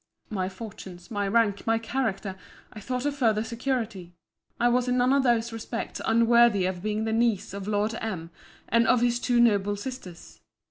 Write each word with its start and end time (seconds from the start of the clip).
My 0.31 0.49
fortunes, 0.49 1.11
my 1.11 1.27
rank, 1.27 1.67
my 1.67 1.77
character, 1.77 2.35
I 2.73 2.79
thought 2.79 3.05
a 3.05 3.11
further 3.11 3.43
security. 3.43 4.15
I 4.59 4.67
was 4.67 4.87
in 4.87 4.97
none 4.97 5.13
of 5.13 5.21
those 5.21 5.53
respects 5.53 6.01
unworthy 6.03 6.65
of 6.65 6.81
being 6.81 7.03
the 7.03 7.13
niece 7.13 7.53
of 7.53 7.67
Lord 7.67 7.93
M. 8.01 8.31
and 8.67 8.87
of 8.87 9.01
his 9.01 9.19
two 9.19 9.39
noble 9.39 9.75
sisters. 9.75 10.41